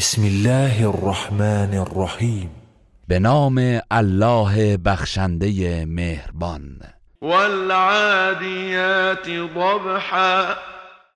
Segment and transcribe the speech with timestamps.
[0.00, 2.50] بسم الله الرحمن الرحیم
[3.08, 6.80] به نام الله بخشنده مهربان.
[7.22, 10.44] والعادیات ضبحا.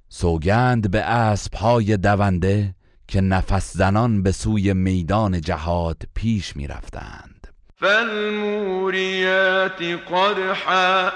[0.08, 2.74] سوگند به اسبهای دونده
[3.08, 7.48] که نفس زنان به سوی میدان جهاد پیش می رفتند
[7.80, 11.10] فالموریات قدحا.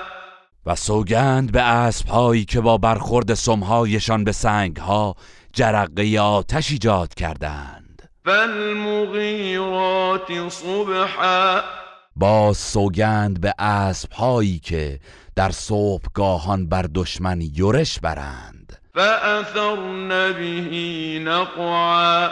[0.69, 5.15] و سوگند به اسبهایی که با برخورد سمهایشان به سنگها
[5.53, 8.09] جرقه آتش ایجاد کردند.
[8.25, 9.69] فالمغیرات
[10.49, 11.61] صبحا.
[12.17, 15.01] با سوگند به اسبهایی که
[15.37, 18.79] در صبحگاهان بر دشمن یورش برند.
[18.95, 22.29] فأثرن به نقعا.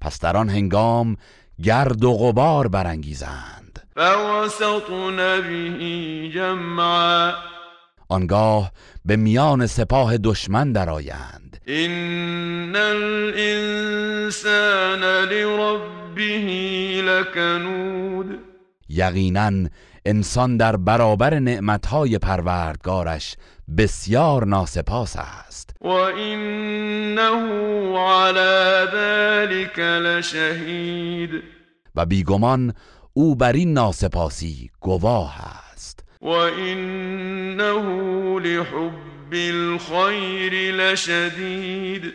[0.00, 1.16] پس در آن هنگام
[1.62, 3.88] گرد و غبار برانگیزند.
[3.96, 7.32] فوسطن به جمعا.
[8.08, 8.72] آنگاه
[9.04, 11.60] به میان سپاه دشمن درآیند.
[11.66, 14.44] ان الانسان
[15.04, 16.22] لربه
[17.02, 18.38] لکنود
[18.88, 19.68] یقینا
[20.06, 23.36] انسان در برابر نعمتهای پروردگارش
[23.78, 25.70] بسیار ناسپاس است.
[25.80, 27.54] و انه
[27.98, 31.30] على ذلك لشهید
[31.94, 32.74] و بیگمان
[33.12, 35.63] او بر این ناسپاسی گواه است
[36.24, 37.82] و انه
[38.40, 42.12] لحب الخیر لشدید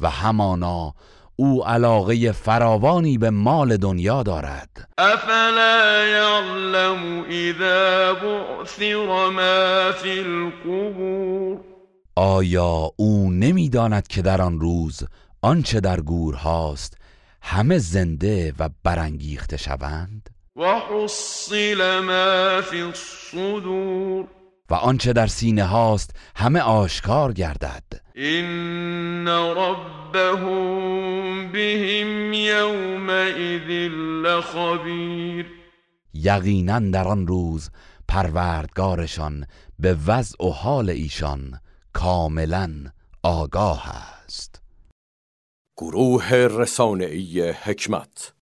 [0.00, 0.94] و همانا
[1.36, 4.88] او علاقه فراوانی به مال دنیا دارد.
[4.98, 11.60] افلا یعلم اذا بعثر ما فی القبور؟
[12.16, 15.02] آیا او نمی‌داند که در آن روز
[15.42, 16.98] آنچه در گور هاست
[17.42, 24.26] همه زنده و برانگیخته شوند؟ و حصل ما فی الصدور
[24.70, 27.82] و آنچه در سینه هاست همه آشکار گردد.
[28.14, 30.72] این ربهم
[31.52, 33.90] بهم یومئذ
[34.24, 35.46] لخبیر
[36.14, 37.70] یقینا در آن روز
[38.08, 39.46] پروردگارشان
[39.78, 41.60] به وضع و حال ایشان
[41.92, 42.70] کاملا
[43.22, 44.62] آگاه است.
[45.76, 48.32] گروه رسانه‌ای حکمت